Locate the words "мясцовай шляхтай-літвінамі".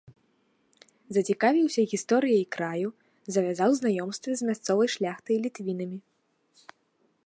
4.49-5.99